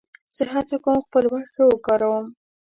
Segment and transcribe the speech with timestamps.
[0.35, 2.25] زه هڅه کوم خپل وخت ښه وکاروم.